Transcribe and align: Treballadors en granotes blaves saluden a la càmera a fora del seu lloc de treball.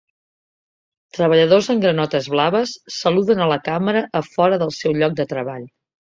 Treballadors 1.17 1.69
en 1.73 1.83
granotes 1.83 2.29
blaves 2.37 2.73
saluden 2.97 3.45
a 3.45 3.49
la 3.53 3.59
càmera 3.69 4.03
a 4.23 4.25
fora 4.31 4.61
del 4.65 4.75
seu 4.81 4.99
lloc 5.05 5.17
de 5.23 5.29
treball. 5.37 5.71